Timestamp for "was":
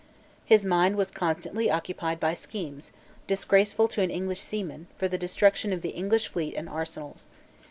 0.95-1.11